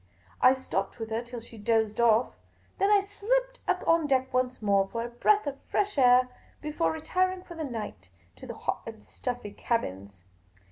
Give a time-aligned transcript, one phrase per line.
[0.41, 2.33] I stopped with her till she dozed off;
[2.79, 6.27] then I slipped up on deck once more for a breath of fresh air,
[6.59, 10.23] before retiring for the night to the hot and stuffy cabins.